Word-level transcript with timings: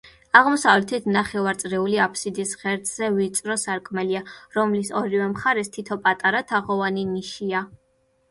აღმოსავლეთით, 0.37 1.03
ნახევარწრიულ 1.15 1.91
აბსიდის 2.05 2.53
ღერძზე, 2.61 3.09
ვიწრო 3.17 3.57
სარკმელია, 3.63 4.23
რომლის 4.57 4.91
ორივე 5.01 5.27
მხარეს 5.35 5.69
თითო 5.75 5.99
პატარა, 6.07 6.41
თაღოვანი 6.53 7.05
ნიშია. 7.11 7.61